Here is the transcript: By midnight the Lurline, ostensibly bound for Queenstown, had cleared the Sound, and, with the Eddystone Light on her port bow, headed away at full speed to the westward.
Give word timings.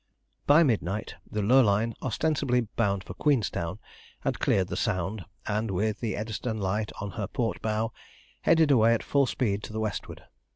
By 0.47 0.63
midnight 0.63 1.13
the 1.29 1.43
Lurline, 1.43 1.93
ostensibly 2.01 2.61
bound 2.61 3.03
for 3.03 3.13
Queenstown, 3.13 3.77
had 4.21 4.39
cleared 4.39 4.69
the 4.69 4.75
Sound, 4.75 5.23
and, 5.45 5.69
with 5.69 5.99
the 5.99 6.15
Eddystone 6.15 6.57
Light 6.57 6.91
on 6.99 7.11
her 7.11 7.27
port 7.27 7.61
bow, 7.61 7.93
headed 8.41 8.71
away 8.71 8.95
at 8.95 9.03
full 9.03 9.27
speed 9.27 9.61
to 9.61 9.71
the 9.73 9.79
westward. 9.79 10.23